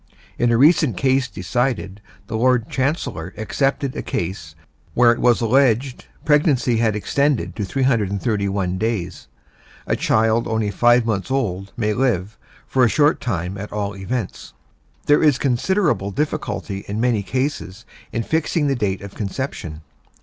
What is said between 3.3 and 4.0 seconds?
accepted